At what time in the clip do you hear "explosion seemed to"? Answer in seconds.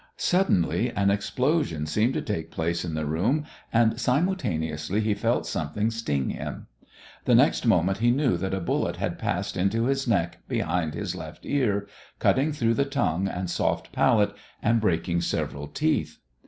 1.11-2.23